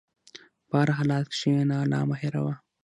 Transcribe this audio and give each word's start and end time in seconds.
په 0.69 0.75
هر 0.81 0.89
حالت 0.97 1.25
کښېنه، 1.33 1.75
الله 1.83 2.01
مه 2.09 2.15
هېروه. 2.21 2.53